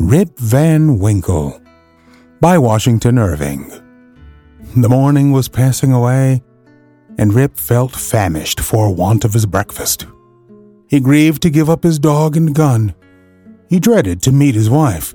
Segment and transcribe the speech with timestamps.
[0.00, 1.62] Rip Van Winkle,
[2.40, 3.70] by Washington Irving.
[4.76, 6.42] The morning was passing away,
[7.16, 10.08] and Rip felt famished for want of his breakfast.
[10.88, 12.92] He grieved to give up his dog and gun.
[13.70, 15.14] He dreaded to meet his wife.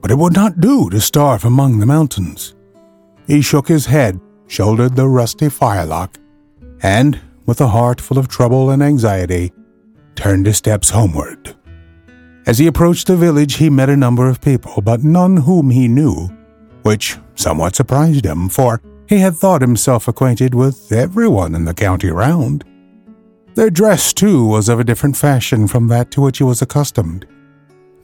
[0.00, 2.56] But it would not do to starve among the mountains.
[3.28, 6.18] He shook his head, shouldered the rusty firelock,
[6.82, 9.52] and, with a heart full of trouble and anxiety,
[10.16, 11.54] turned his steps homeward.
[12.48, 15.86] As he approached the village, he met a number of people, but none whom he
[15.86, 16.30] knew,
[16.80, 22.10] which somewhat surprised him, for he had thought himself acquainted with everyone in the county
[22.10, 22.64] round.
[23.54, 27.26] Their dress, too, was of a different fashion from that to which he was accustomed.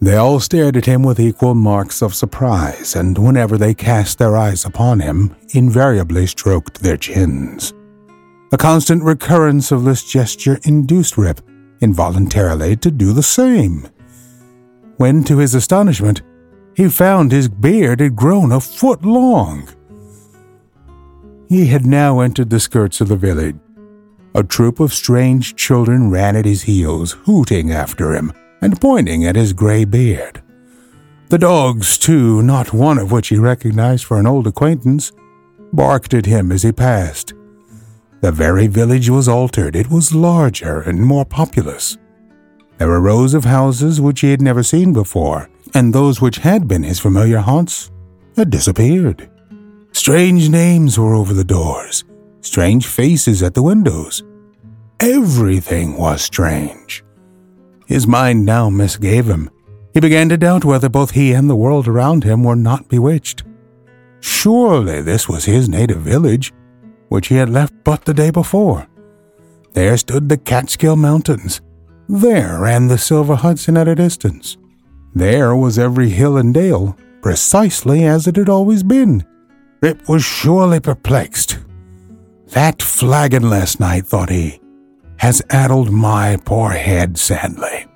[0.02, 4.36] They all stared at him with equal marks of surprise, and whenever they cast their
[4.36, 7.72] eyes upon him, invariably stroked their chins.
[8.52, 11.40] A constant recurrence of this gesture induced Rip
[11.80, 13.88] involuntarily to do the same.
[14.96, 16.22] When, to his astonishment,
[16.74, 19.68] he found his beard had grown a foot long.
[21.48, 23.56] He had now entered the skirts of the village.
[24.34, 29.36] A troop of strange children ran at his heels, hooting after him and pointing at
[29.36, 30.42] his gray beard.
[31.28, 35.12] The dogs, too, not one of which he recognized for an old acquaintance,
[35.72, 37.34] barked at him as he passed.
[38.20, 39.76] The very village was altered.
[39.76, 41.98] It was larger and more populous.
[42.78, 46.68] There were rows of houses which he had never seen before, and those which had
[46.68, 47.90] been his familiar haunts
[48.36, 49.30] had disappeared.
[49.92, 52.04] Strange names were over the doors,
[52.40, 54.22] strange faces at the windows.
[55.00, 57.04] Everything was strange.
[57.86, 59.50] His mind now misgave him.
[59.92, 63.44] He began to doubt whether both he and the world around him were not bewitched.
[64.20, 66.52] Surely this was his native village,
[67.08, 68.86] which he had left but the day before.
[69.74, 71.60] There stood the Catskill Mountains.
[72.08, 74.56] There ran the Silver Hudson at a distance.
[75.14, 79.24] There was every hill and dale, precisely as it had always been.
[79.80, 81.58] Rip was surely perplexed.
[82.48, 84.60] That flagon last night, thought he,
[85.18, 87.86] has addled my poor head sadly.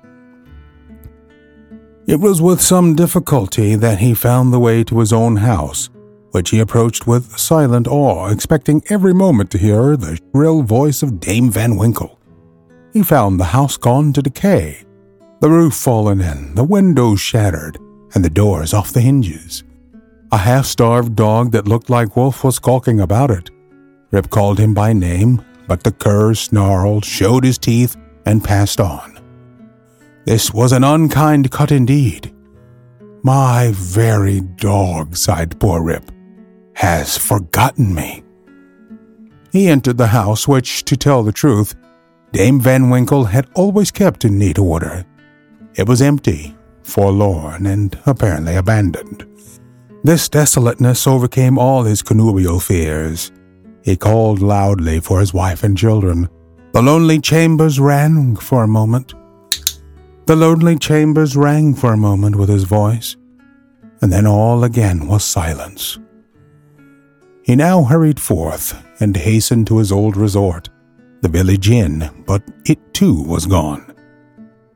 [2.07, 5.89] It was with some difficulty that he found the way to his own house
[6.31, 11.19] which he approached with silent awe, expecting every moment to hear the shrill voice of
[11.19, 12.18] Dame Van Winkle.
[12.93, 14.83] He found the house gone to decay,
[15.41, 17.77] the roof fallen in, the windows shattered,
[18.13, 19.63] and the doors off the hinges.
[20.31, 23.49] A half starved dog that looked like Wolf was skulking about it.
[24.11, 27.95] Rip called him by name, but the cur snarled, showed his teeth,
[28.25, 29.19] and passed on.
[30.25, 32.33] This was an unkind cut indeed.
[33.23, 36.11] My very dog, sighed poor Rip
[36.75, 38.23] has forgotten me.
[39.51, 41.75] He entered the house, which, to tell the truth,
[42.31, 45.05] Dame Van Winkle had always kept in neat order.
[45.75, 49.25] It was empty, forlorn, and apparently abandoned.
[50.03, 53.31] This desolateness overcame all his connubial fears.
[53.83, 56.29] He called loudly for his wife and children.
[56.71, 59.13] The lonely chambers rang for a moment.
[60.27, 63.17] The lonely chambers rang for a moment with his voice,
[64.01, 65.97] and then all again was silence.
[67.41, 70.69] He now hurried forth and hastened to his old resort,
[71.21, 73.93] the village inn, but it too was gone.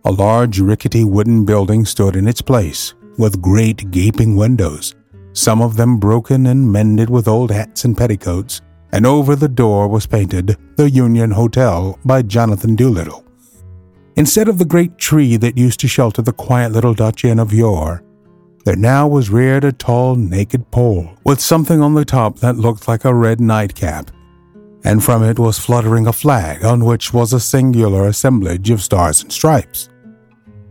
[0.06, 4.96] A large rickety wooden building stood in its place, with great gaping windows,
[5.34, 8.62] some of them broken and mended with old hats and petticoats,
[8.92, 13.26] and over the door was painted the Union Hotel by Jonathan Doolittle.
[14.16, 17.52] Instead of the great tree that used to shelter the quiet little Dutch inn of
[17.52, 18.04] yore,
[18.66, 22.88] there now was reared a tall, naked pole, with something on the top that looked
[22.88, 24.12] like a red nightcap,
[24.84, 29.24] and from it was fluttering a flag on which was a singular assemblage of stars
[29.24, 29.90] and stripes.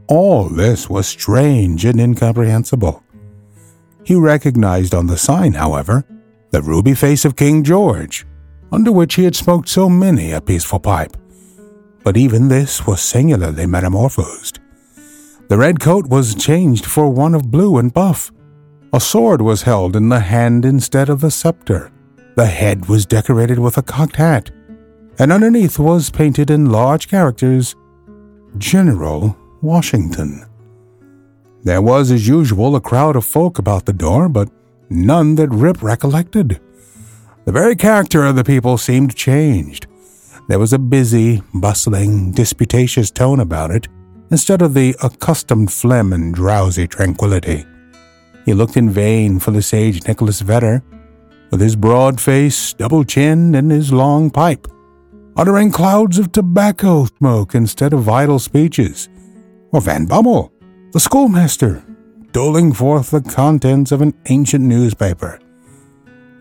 [0.08, 3.02] All this was strange and incomprehensible.
[4.04, 6.04] He recognized on the sign, however,
[6.50, 8.26] the ruby face of King George,
[8.70, 11.16] under which he had smoked so many a peaceful pipe.
[12.02, 14.58] But even this was singularly metamorphosed.
[15.48, 18.32] The red coat was changed for one of blue and buff.
[18.92, 21.91] A sword was held in the hand instead of the scepter.
[22.34, 24.50] The head was decorated with a cocked hat,
[25.18, 27.76] and underneath was painted in large characters
[28.56, 30.46] General Washington.
[31.62, 34.48] There was, as usual, a crowd of folk about the door, but
[34.88, 36.60] none that Rip recollected.
[37.44, 39.86] The very character of the people seemed changed.
[40.48, 43.88] There was a busy, bustling, disputatious tone about it,
[44.30, 47.66] instead of the accustomed phlegm and drowsy tranquillity.
[48.46, 50.82] He looked in vain for the sage Nicholas Vedder,
[51.52, 54.66] with his broad face, double chin, and his long pipe,
[55.36, 59.10] uttering clouds of tobacco smoke instead of vital speeches,
[59.70, 60.50] or Van Bummel,
[60.92, 61.84] the schoolmaster,
[62.32, 65.38] doling forth the contents of an ancient newspaper.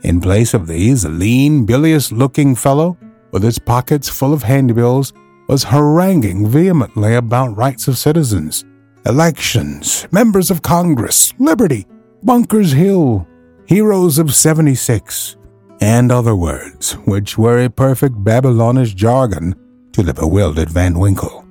[0.04, 2.98] In place of these, a lean, bilious looking fellow,
[3.32, 5.14] with his pockets full of handbills,
[5.50, 8.64] was haranguing vehemently about rights of citizens,
[9.06, 11.86] elections, members of Congress, liberty,
[12.24, 13.28] Bunker's Hill,
[13.72, 15.38] heroes of 76,
[15.80, 19.56] and other words which were a perfect Babylonish jargon
[19.94, 21.46] to the bewildered Van Winkle.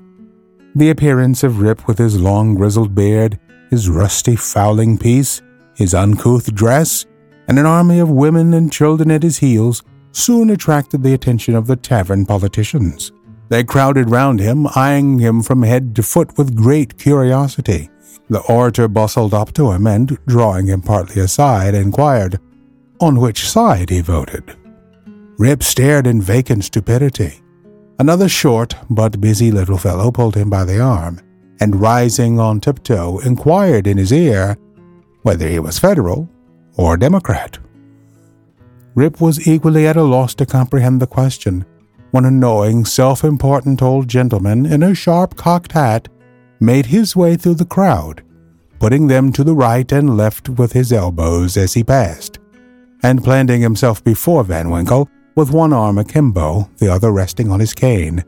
[0.75, 3.41] The appearance of Rip with his long grizzled beard,
[3.71, 5.41] his rusty fowling piece,
[5.75, 7.07] his uncouth dress,
[7.49, 9.83] and an army of women and children at his heels
[10.13, 13.13] soon attracted the attention of the tavern politicians.
[13.51, 17.91] They crowded round him, eyeing him from head to foot with great curiosity.
[18.29, 22.39] The orator bustled up to him and, drawing him partly aside, inquired
[23.01, 24.57] on which side he voted.
[25.37, 27.41] Rip stared in vacant stupidity.
[27.99, 31.21] Another short but busy little fellow pulled him by the arm,
[31.61, 34.57] and rising on tiptoe, inquired in his ear
[35.23, 36.29] whether he was Federal
[36.77, 37.59] or Democrat.
[38.95, 41.67] Rip was equally at a loss to comprehend the question
[42.11, 46.09] when a knowing, self important old gentleman in a sharp cocked hat
[46.61, 48.23] made his way through the crowd,
[48.79, 52.39] putting them to the right and left with his elbows as he passed,
[53.03, 57.73] and planting himself before Van Winkle with one arm akimbo, the other resting on his
[57.73, 58.25] cane,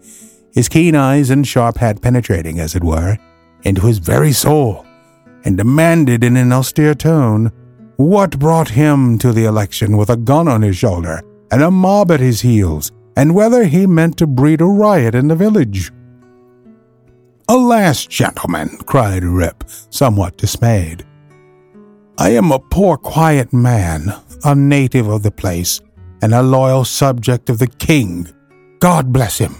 [0.52, 3.18] his keen eyes and sharp hat penetrating, as it were,
[3.64, 4.86] into his very soul,
[5.44, 7.50] and demanded in an austere tone
[7.96, 12.10] what brought him to the election with a gun on his shoulder and a mob
[12.10, 15.90] at his heels, and whether he meant to breed a riot in the village.
[17.48, 21.04] Alas, gentlemen, cried Rip, somewhat dismayed.
[22.18, 24.14] I am a poor, quiet man,
[24.44, 25.80] a native of the place,
[26.22, 28.28] and a loyal subject of the king.
[28.78, 29.56] God bless him.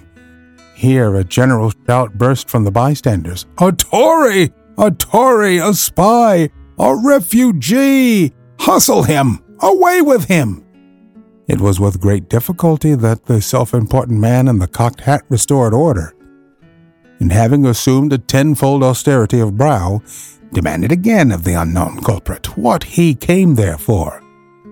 [0.74, 3.46] Here a general shout burst from the bystanders.
[3.58, 4.52] A Tory!
[4.78, 5.58] A Tory!
[5.58, 6.50] A spy!
[6.78, 8.32] A refugee!
[8.58, 9.38] Hustle him!
[9.60, 10.64] Away with him!
[11.52, 15.74] It was with great difficulty that the self important man in the cocked hat restored
[15.74, 16.14] order,
[17.20, 20.00] and having assumed a tenfold austerity of brow,
[20.54, 24.22] demanded again of the unknown culprit what he came there for,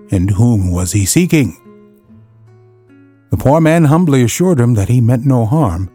[0.09, 1.55] and whom was he seeking.
[3.29, 5.87] The poor man humbly assured him that he meant no harm,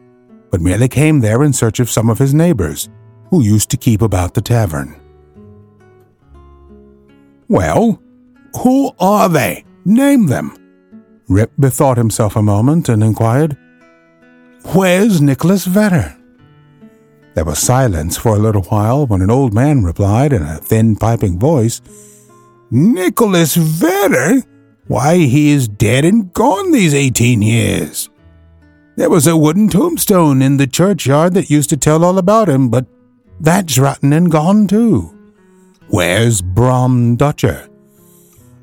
[0.53, 2.89] but merely came there in search of some of his neighbors,
[3.31, 4.95] who used to keep about the tavern.
[7.49, 8.01] Well,
[8.63, 9.65] who are they?
[9.85, 10.57] Name them.
[11.29, 13.57] Rip bethought himself a moment and inquired,
[14.75, 16.17] Where's Nicholas Vedder?
[17.35, 20.97] There was silence for a little while when an old man replied in a thin,
[20.97, 21.83] piping voice,
[22.71, 24.43] Nicholas Vedder?
[24.87, 28.09] Why, he is dead and gone these eighteen years.
[28.97, 32.71] There was a wooden tombstone in the churchyard that used to tell all about him,
[32.71, 32.87] but
[33.41, 35.13] that's rotten and gone too.
[35.89, 37.69] Where's Brom Dutcher?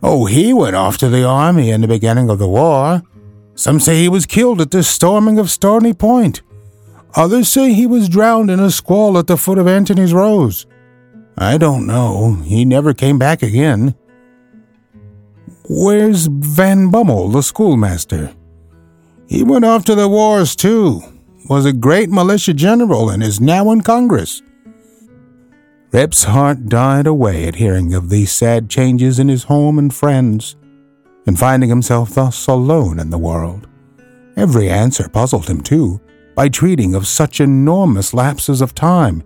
[0.06, 3.02] Oh, he went off to the army in the beginning of the war.
[3.56, 6.42] Some say he was killed at the storming of Stony Point.
[7.16, 10.66] Others say he was drowned in a squall at the foot of Antony's Nose.
[11.38, 12.34] I don't know.
[12.44, 13.96] He never came back again.
[15.70, 18.34] Where's Van Bummel, the schoolmaster?
[19.28, 21.02] He went off to the wars, too.
[21.50, 24.42] Was a great militia general and is now in Congress.
[25.94, 30.56] Rip's heart died away at hearing of these sad changes in his home and friends,
[31.28, 33.68] and finding himself thus alone in the world.
[34.36, 36.02] Every answer puzzled him, too,
[36.34, 39.22] by treating of such enormous lapses of time,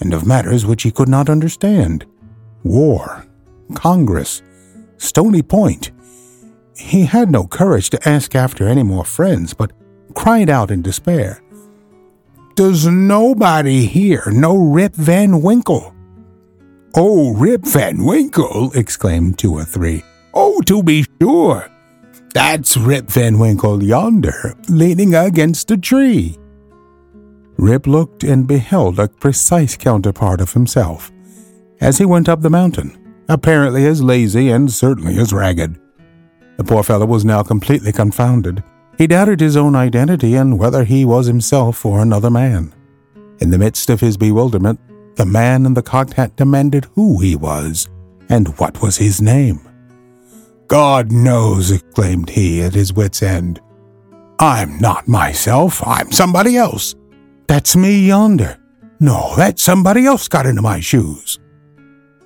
[0.00, 2.06] and of matters which he could not understand.
[2.62, 3.26] War,
[3.74, 4.40] Congress,
[4.98, 5.90] Stony Point.
[6.76, 9.72] He had no courage to ask after any more friends, but
[10.14, 11.42] cried out in despair.
[12.54, 15.93] Does nobody here know Rip Van Winkle?
[16.96, 18.70] Oh, Rip Van Winkle!
[18.74, 20.04] exclaimed two or three.
[20.32, 21.68] Oh, to be sure!
[22.34, 26.38] That's Rip Van Winkle yonder, leaning against a tree.
[27.56, 31.10] Rip looked and beheld a precise counterpart of himself
[31.80, 32.96] as he went up the mountain,
[33.28, 35.80] apparently as lazy and certainly as ragged.
[36.58, 38.62] The poor fellow was now completely confounded.
[38.98, 42.72] He doubted his own identity and whether he was himself or another man.
[43.40, 44.78] In the midst of his bewilderment,
[45.16, 47.88] the man in the cocked hat demanded who he was
[48.28, 49.60] and what was his name.
[50.66, 53.60] God knows, exclaimed he at his wits' end.
[54.38, 56.94] I'm not myself, I'm somebody else.
[57.46, 58.58] That's me yonder.
[58.98, 61.38] No, that somebody else got into my shoes.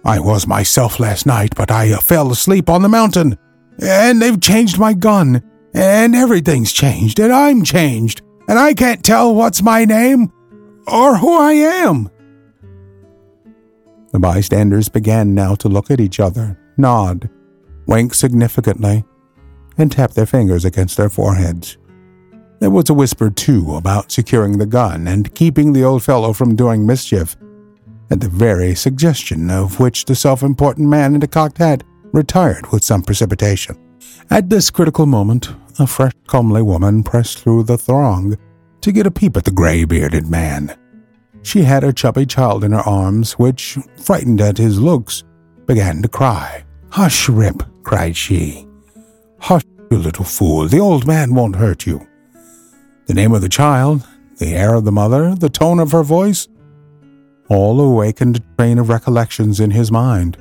[0.05, 3.37] I was myself last night, but I uh, fell asleep on the mountain,
[3.83, 5.43] and they've changed my gun,
[5.75, 10.33] and everything's changed, and I'm changed, and I can't tell what's my name
[10.87, 12.09] or who I am.
[14.11, 17.29] The bystanders began now to look at each other, nod,
[17.87, 19.05] wink significantly,
[19.77, 21.77] and tap their fingers against their foreheads.
[22.61, 26.57] There was a whisper, too, about securing the gun and keeping the old fellow from
[26.57, 27.37] doing mischief,
[28.11, 32.73] at the very suggestion of which the self important man in the cocked hat retired
[32.73, 33.77] with some precipitation.
[34.31, 38.37] At this critical moment, a fresh, comely woman pressed through the throng
[38.81, 40.77] to get a peep at the gray bearded man.
[41.43, 45.25] She had a chubby child in her arms, which, frightened at his looks,
[45.67, 46.65] began to cry.
[46.91, 48.67] Hush, Rip, cried she.
[49.41, 52.07] Hush, you little fool, the old man won't hurt you.
[53.07, 54.07] The name of the child,
[54.39, 56.49] the air of the mother, the tone of her voice,
[57.49, 60.37] all awakened a train of recollections in his mind.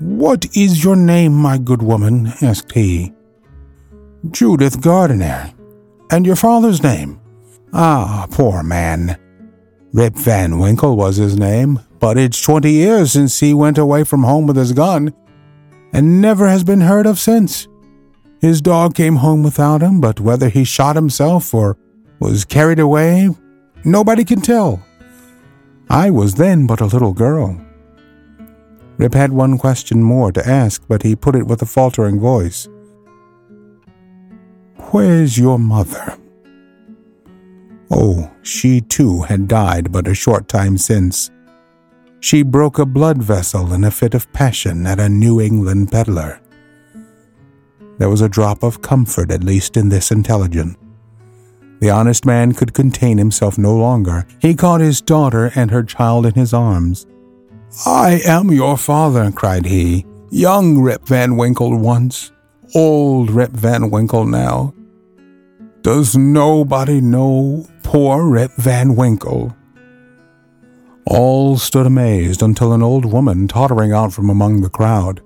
[0.00, 2.32] What is your name, my good woman?
[2.42, 3.12] asked he.
[4.30, 5.52] Judith Gardenier.
[6.10, 7.20] And your father's name?
[7.72, 9.18] Ah, poor man.
[9.94, 14.24] Rip Van Winkle was his name, but it's twenty years since he went away from
[14.24, 15.14] home with his gun,
[15.92, 17.68] and never has been heard of since.
[18.40, 21.78] His dog came home without him, but whether he shot himself or
[22.18, 23.30] was carried away,
[23.84, 24.82] nobody can tell.
[25.88, 27.64] I was then but a little girl.
[28.96, 32.66] Rip had one question more to ask, but he put it with a faltering voice.
[34.90, 36.18] Where's your mother?
[37.96, 41.30] Oh, she too had died but a short time since.
[42.18, 46.40] She broke a blood vessel in a fit of passion at a New England peddler.
[47.98, 50.76] There was a drop of comfort, at least, in this intelligence.
[51.78, 54.26] The honest man could contain himself no longer.
[54.40, 57.06] He caught his daughter and her child in his arms.
[57.86, 60.04] I am your father, cried he.
[60.30, 62.32] Young Rip Van Winkle once,
[62.74, 64.74] old Rip Van Winkle now.
[65.82, 69.56] Does nobody know poor Rip Van Winkle?
[71.06, 75.22] All stood amazed until an old woman, tottering out from among the crowd,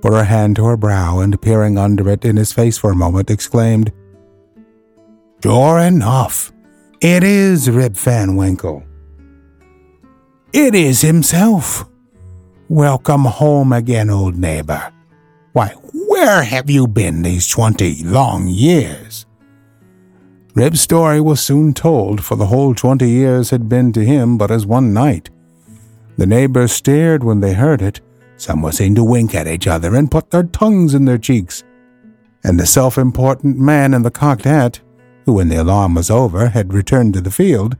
[0.00, 2.94] put her hand to her brow and, peering under it in his face for a
[2.94, 3.90] moment, exclaimed,
[5.42, 6.52] Sure enough,
[7.00, 8.84] it is Rip Van Winkle.
[10.52, 11.84] It is himself.
[12.68, 14.92] Welcome home again, old neighbor.
[15.52, 19.26] Why, where have you been these twenty long years?
[20.54, 24.52] Rip's story was soon told, for the whole twenty years had been to him but
[24.52, 25.28] as one night.
[26.16, 28.00] The neighbors stared when they heard it.
[28.36, 31.64] Some were seen to wink at each other and put their tongues in their cheeks.
[32.44, 34.80] And the self important man in the cocked hat
[35.26, 37.76] who, when the alarm was over, had returned to the field,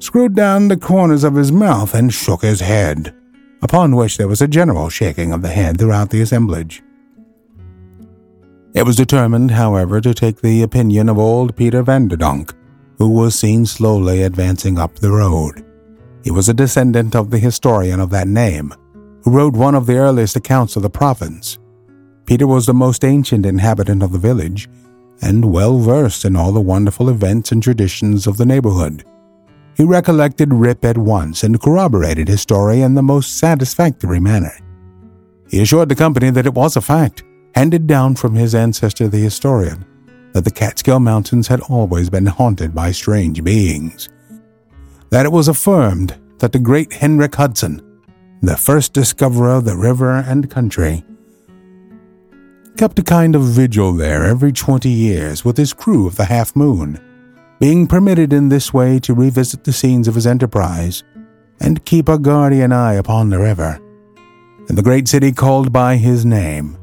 [0.00, 3.14] screwed down the corners of his mouth and shook his head,
[3.62, 6.82] upon which there was a general shaking of the head throughout the assemblage.
[8.72, 12.54] It was determined, however, to take the opinion of old Peter Vanderdonk,
[12.98, 15.64] who was seen slowly advancing up the road.
[16.22, 18.72] He was a descendant of the historian of that name,
[19.24, 21.58] who wrote one of the earliest accounts of the province.
[22.26, 24.68] Peter was the most ancient inhabitant of the village,
[25.20, 29.04] and well versed in all the wonderful events and traditions of the neighborhood.
[29.76, 34.56] He recollected Rip at once and corroborated his story in the most satisfactory manner.
[35.48, 39.18] He assured the company that it was a fact, handed down from his ancestor the
[39.18, 39.84] historian,
[40.32, 44.08] that the Catskill Mountains had always been haunted by strange beings.
[45.10, 47.82] That it was affirmed that the great Henrik Hudson,
[48.40, 51.04] the first discoverer of the river and country,
[52.76, 56.56] kept a kind of vigil there every twenty years with his crew of the Half
[56.56, 56.98] Moon,
[57.58, 61.04] being permitted in this way to revisit the scenes of his enterprise
[61.60, 63.78] and keep a guardian eye upon the river,
[64.68, 66.78] and the great city called by his name.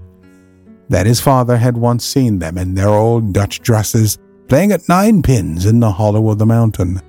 [0.90, 4.18] That his father had once seen them in their old Dutch dresses
[4.48, 7.02] playing at nine pins in the hollow of the mountain,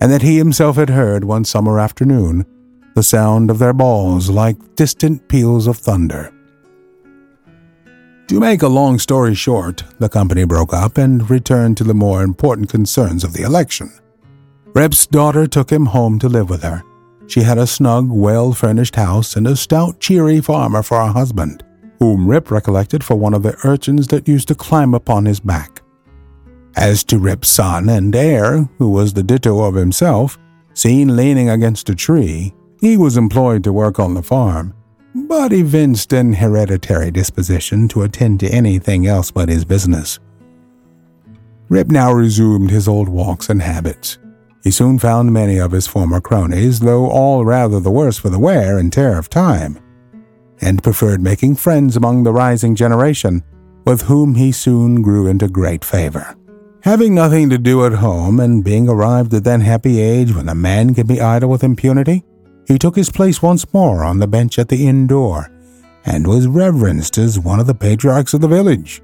[0.00, 2.46] and that he himself had heard one summer afternoon
[2.94, 6.32] the sound of their balls like distant peals of thunder.
[8.28, 12.22] To make a long story short, the company broke up and returned to the more
[12.22, 13.90] important concerns of the election.
[14.74, 16.82] Rip's daughter took him home to live with her.
[17.26, 21.62] She had a snug, well furnished house and a stout, cheery farmer for a husband,
[21.98, 25.82] whom Rip recollected for one of the urchins that used to climb upon his back.
[26.76, 30.38] As to Rip's son and heir, who was the ditto of himself,
[30.74, 34.72] seen leaning against a tree, He was employed to work on the farm,
[35.12, 40.20] but evinced an hereditary disposition to attend to anything else but his business.
[41.68, 44.18] Rip now resumed his old walks and habits.
[44.62, 48.38] He soon found many of his former cronies, though all rather the worse for the
[48.38, 49.78] wear and tear of time,
[50.60, 53.42] and preferred making friends among the rising generation,
[53.84, 56.36] with whom he soon grew into great favor.
[56.82, 60.54] Having nothing to do at home, and being arrived at that happy age when a
[60.54, 62.24] man can be idle with impunity,
[62.66, 65.50] he took his place once more on the bench at the inn door,
[66.04, 69.02] and was reverenced as one of the patriarchs of the village,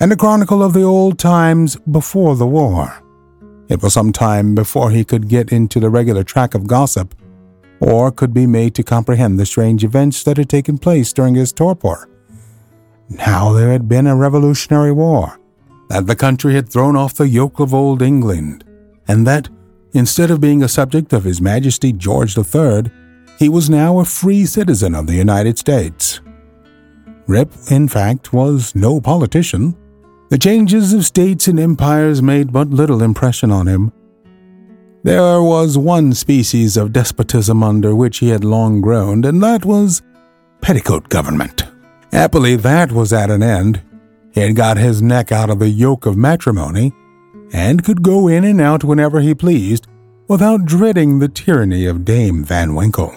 [0.00, 2.92] and a chronicle of the old times before the war.
[3.68, 7.14] It was some time before he could get into the regular track of gossip,
[7.82, 11.52] or could be made to comprehend the strange events that had taken place during his
[11.52, 12.08] torpor.
[13.08, 15.40] Now there had been a revolutionary war,
[15.88, 18.64] that the country had thrown off the yoke of old England,
[19.08, 19.48] and that,
[19.92, 22.84] instead of being a subject of His Majesty George III,
[23.36, 26.20] he was now a free citizen of the United States.
[27.26, 29.76] Rip, in fact, was no politician.
[30.30, 33.92] The changes of states and empires made but little impression on him.
[35.02, 40.02] There was one species of despotism under which he had long groaned, and that was
[40.60, 41.64] petticoat government.
[42.12, 43.82] Happily, that was at an end.
[44.32, 46.92] He had got his neck out of the yoke of matrimony,
[47.52, 49.86] and could go in and out whenever he pleased
[50.28, 53.14] without dreading the tyranny of Dame Van Winkle.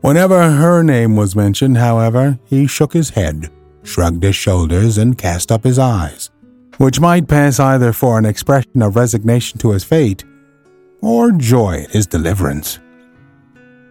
[0.00, 3.50] Whenever her name was mentioned, however, he shook his head
[3.84, 6.30] shrugged his shoulders, and cast up his eyes,
[6.78, 10.24] which might pass either for an expression of resignation to his fate
[11.00, 12.78] or joy at his deliverance.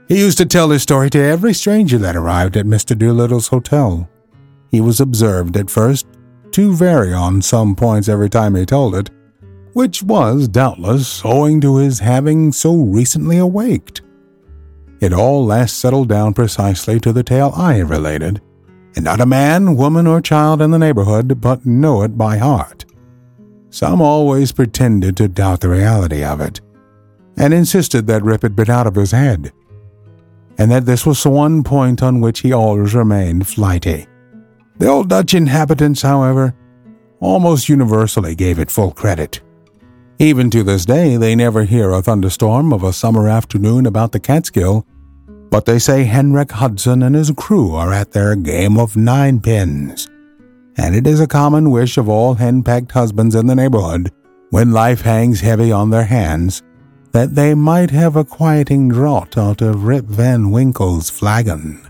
[0.08, 2.98] He used to tell his story to every stranger that arrived at Mr.
[2.98, 4.10] Doolittle's hotel.
[4.72, 6.08] He was observed at first
[6.52, 9.10] to vary on some points every time he told it,
[9.74, 14.02] which was, doubtless, owing to his having so recently awaked.
[15.00, 18.42] It all last settled down precisely to the tale I have related,
[18.96, 22.86] and not a man, woman, or child in the neighborhood but know it by heart.
[23.70, 26.62] Some always pretended to doubt the reality of it,
[27.38, 29.52] and insisted that Rip had been out of his head,
[30.58, 34.06] and that this was the one point on which he always remained flighty.
[34.78, 36.56] The old Dutch inhabitants, however,
[37.20, 39.42] almost universally gave it full credit.
[40.20, 44.20] Even to this day, they never hear a thunderstorm of a summer afternoon about the
[44.20, 44.86] Catskill
[45.54, 50.10] but they say Henrik Hudson and his crew are at their game of nine pins.
[50.78, 54.12] And it is a common wish of all henpecked husbands in the neighborhood,
[54.50, 56.64] when life hangs heavy on their hands,
[57.12, 61.88] that they might have a quieting draught out of Rip Van Winkle's flagon.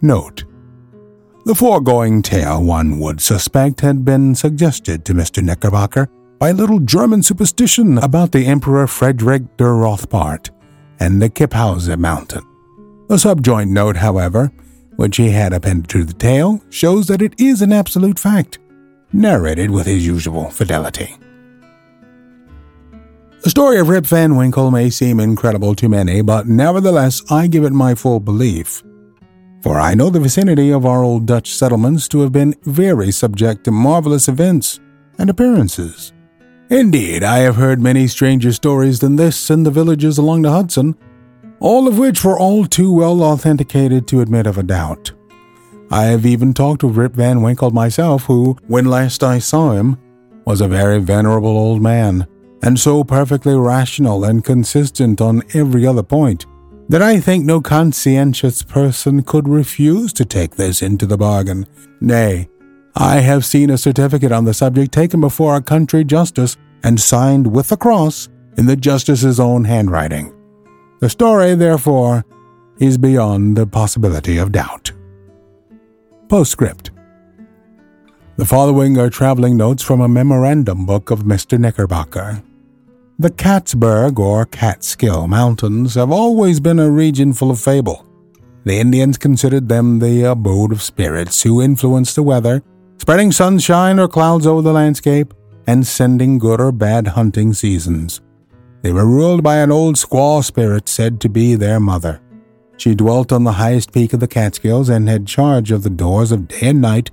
[0.00, 0.44] Note
[1.46, 5.42] The foregoing tale, one would suspect, had been suggested to Mr.
[5.42, 10.53] Knickerbocker by a little German superstition about the Emperor Frederick der Rothbart
[11.00, 12.44] and the Kyffhauser Mountain.
[13.10, 14.52] A subjoined note, however,
[14.96, 18.58] which he had appended to the tale, shows that it is an absolute fact,
[19.12, 21.16] narrated with his usual fidelity.
[23.42, 27.64] The story of Rip Van Winkle may seem incredible to many, but nevertheless I give
[27.64, 28.82] it my full belief.
[29.60, 33.64] For I know the vicinity of our old Dutch settlements to have been very subject
[33.64, 34.80] to marvelous events
[35.18, 36.13] and appearances.
[36.74, 40.96] Indeed, I have heard many stranger stories than this in the villages along the Hudson,
[41.60, 45.12] all of which were all too well authenticated to admit of a doubt.
[45.92, 49.98] I have even talked with Rip Van Winkle myself, who, when last I saw him,
[50.46, 52.26] was a very venerable old man,
[52.64, 56.44] and so perfectly rational and consistent on every other point,
[56.88, 61.68] that I think no conscientious person could refuse to take this into the bargain.
[62.00, 62.48] Nay,
[62.96, 67.52] I have seen a certificate on the subject taken before a country justice and signed
[67.52, 70.32] with the cross in the justice's own handwriting.
[71.00, 72.24] The story, therefore,
[72.78, 74.92] is beyond the possibility of doubt.
[76.28, 76.92] Postscript
[78.36, 81.58] The following are traveling notes from a memorandum book of Mr.
[81.58, 82.42] Knickerbocker.
[83.18, 88.06] The Kaatsberg or Catskill Mountains have always been a region full of fable.
[88.64, 92.62] The Indians considered them the abode of spirits who influenced the weather
[92.98, 95.34] spreading sunshine or clouds over the landscape,
[95.66, 98.20] and sending good or bad hunting seasons.
[98.82, 102.20] They were ruled by an old squaw spirit said to be their mother.
[102.76, 106.32] She dwelt on the highest peak of the Catskills and had charge of the doors
[106.32, 107.10] of day and night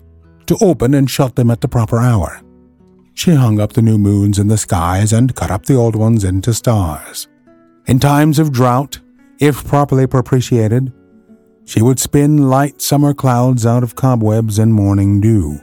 [0.48, 2.42] to open and shut them at the proper hour.
[3.14, 6.24] She hung up the new moons in the skies and cut up the old ones
[6.24, 7.28] into stars.
[7.88, 9.00] In times of drought,
[9.40, 10.92] if properly propitiated,
[11.66, 15.62] she would spin light summer clouds out of cobwebs and morning dew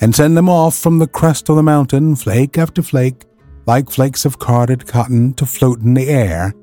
[0.00, 3.24] and send them off from the crest of the mountain, flake after flake,
[3.66, 6.54] like flakes of carded cotton, to float in the air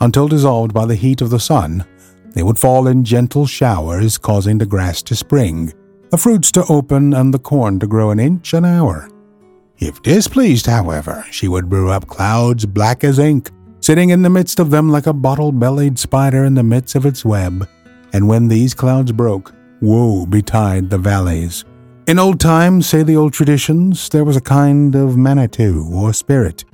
[0.00, 1.84] Until dissolved by the heat of the sun,
[2.34, 5.72] they would fall in gentle showers, causing the grass to spring,
[6.10, 9.10] the fruits to open, and the corn to grow an inch an hour.
[9.78, 13.50] If displeased, however, she would brew up clouds black as ink,
[13.80, 17.06] sitting in the midst of them like a bottle bellied spider in the midst of
[17.06, 17.68] its web.
[18.12, 21.64] And when these clouds broke, woe betide the valleys.
[22.10, 26.64] In old times, say the old traditions, there was a kind of Manitou or spirit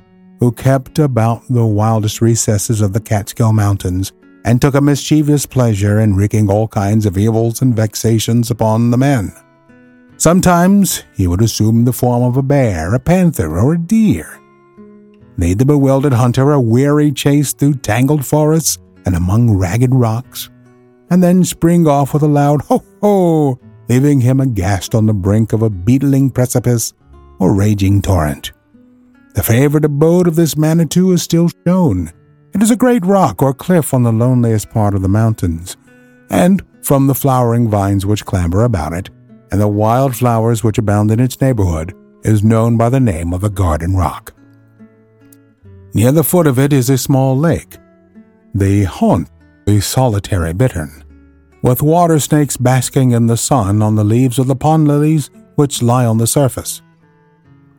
[0.40, 4.12] who kept about the wildest recesses of the Catskill Mountains
[4.46, 8.96] and took a mischievous pleasure in wreaking all kinds of evils and vexations upon the
[8.96, 9.30] men.
[10.16, 14.40] Sometimes he would assume the form of a bear, a panther, or a deer.
[15.36, 20.48] Lead the bewildered hunter a weary chase through tangled forests and among ragged rocks,
[21.10, 25.52] and then spring off with a loud ho ho, leaving him aghast on the brink
[25.52, 26.92] of a beetling precipice
[27.38, 28.52] or raging torrent.
[29.34, 32.12] The favorite abode of this Manitou is still shown.
[32.54, 35.76] It is a great rock or cliff on the loneliest part of the mountains,
[36.30, 39.10] and from the flowering vines which clamber about it,
[39.50, 43.40] and the wild flowers which abound in its neighborhood, is known by the name of
[43.40, 44.32] the Garden Rock.
[45.94, 47.76] Near the foot of it is a small lake,
[48.54, 49.28] the haunt,
[49.66, 51.04] the solitary bittern,
[51.66, 55.82] with water snakes basking in the sun on the leaves of the pond lilies which
[55.82, 56.80] lie on the surface.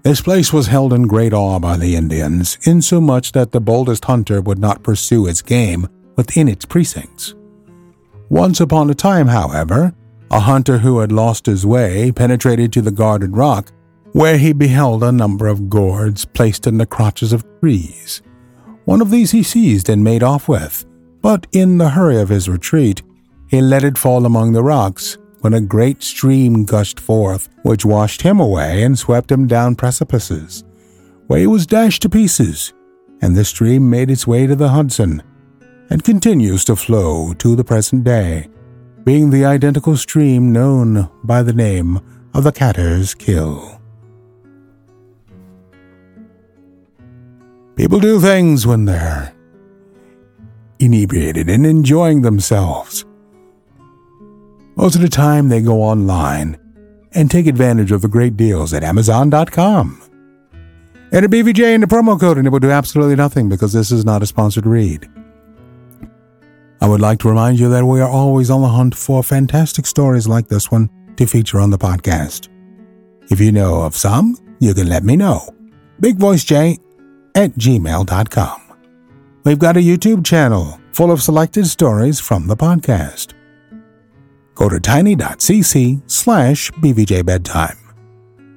[0.04, 4.41] This place was held in great awe by the Indians, insomuch that the boldest hunter
[4.41, 7.34] would not pursue its game within its precincts.
[8.28, 9.93] Once upon a time, however,
[10.32, 13.71] a hunter who had lost his way penetrated to the guarded rock,
[14.12, 18.21] where he beheld a number of gourds placed in the crotches of trees.
[18.84, 20.86] One of these he seized and made off with,
[21.21, 23.02] but in the hurry of his retreat,
[23.49, 28.21] he let it fall among the rocks, when a great stream gushed forth, which washed
[28.21, 30.63] him away and swept him down precipices,
[31.27, 32.73] where he was dashed to pieces,
[33.21, 35.21] and the stream made its way to the Hudson,
[35.89, 38.47] and continues to flow to the present day
[39.07, 41.97] being the identical stream known by the name
[42.33, 43.79] of the Catter's Kill.
[47.77, 49.33] People do things when they're
[50.79, 53.05] inebriated and enjoying themselves.
[54.78, 56.56] Most of the time, they go online
[57.13, 60.04] and take advantage of the great deals at Amazon.com.
[61.12, 64.06] Enter BVJ in the promo code and it will do absolutely nothing because this is
[64.06, 65.10] not a sponsored read.
[66.80, 69.88] I would like to remind you that we are always on the hunt for fantastic
[69.88, 72.48] stories like this one to feature on the podcast.
[73.32, 75.50] If you know of some, you can let me know.
[76.02, 76.78] BigVoiceJ
[77.34, 78.62] at gmail.com.
[79.44, 83.34] We've got a YouTube channel full of selected stories from the podcast.
[84.58, 87.78] Go to tiny.cc slash bvjbedtime.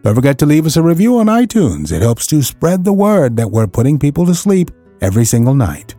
[0.03, 1.93] Don't forget to leave us a review on iTunes.
[1.93, 4.71] It helps to spread the word that we're putting people to sleep
[5.03, 5.95] every single night.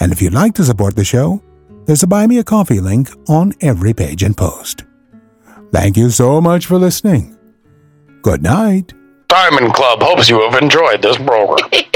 [0.00, 1.40] And if you'd like to support the show,
[1.84, 4.84] there's a Buy Me a Coffee link on every page and post.
[5.72, 7.38] Thank you so much for listening.
[8.22, 8.94] Good night.
[9.28, 11.70] Diamond Club hopes you have enjoyed this program.